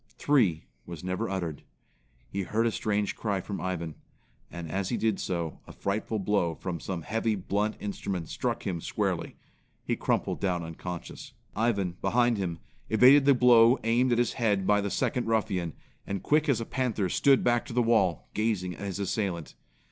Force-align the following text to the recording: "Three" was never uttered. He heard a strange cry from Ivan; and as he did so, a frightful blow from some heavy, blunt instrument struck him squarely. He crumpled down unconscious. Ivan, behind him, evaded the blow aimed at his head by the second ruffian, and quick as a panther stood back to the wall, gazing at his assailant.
"Three" 0.17 0.63
was 0.87 1.03
never 1.03 1.29
uttered. 1.29 1.61
He 2.27 2.41
heard 2.41 2.65
a 2.65 2.71
strange 2.71 3.15
cry 3.15 3.39
from 3.39 3.61
Ivan; 3.61 3.93
and 4.49 4.71
as 4.71 4.89
he 4.89 4.97
did 4.97 5.19
so, 5.19 5.59
a 5.67 5.71
frightful 5.71 6.17
blow 6.17 6.55
from 6.55 6.79
some 6.79 7.03
heavy, 7.03 7.35
blunt 7.35 7.75
instrument 7.79 8.27
struck 8.27 8.65
him 8.65 8.81
squarely. 8.81 9.35
He 9.85 9.95
crumpled 9.95 10.39
down 10.39 10.63
unconscious. 10.63 11.33
Ivan, 11.55 11.97
behind 12.01 12.39
him, 12.39 12.57
evaded 12.89 13.25
the 13.25 13.35
blow 13.35 13.77
aimed 13.83 14.11
at 14.11 14.17
his 14.17 14.33
head 14.33 14.65
by 14.65 14.81
the 14.81 14.89
second 14.89 15.27
ruffian, 15.27 15.73
and 16.07 16.23
quick 16.23 16.49
as 16.49 16.59
a 16.59 16.65
panther 16.65 17.07
stood 17.07 17.43
back 17.43 17.63
to 17.67 17.73
the 17.73 17.83
wall, 17.83 18.27
gazing 18.33 18.73
at 18.73 18.87
his 18.87 18.97
assailant. 18.97 19.53